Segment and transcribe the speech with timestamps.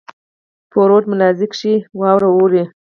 [0.71, 2.63] په رود ملازۍ کښي واوره اوري.